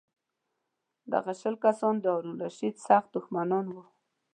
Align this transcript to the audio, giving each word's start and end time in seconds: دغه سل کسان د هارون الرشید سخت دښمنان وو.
دغه 1.13 1.31
سل 1.41 1.55
کسان 1.63 1.95
د 1.99 2.05
هارون 2.13 2.35
الرشید 2.35 2.75
سخت 2.87 3.07
دښمنان 3.15 3.65
وو. 3.69 3.83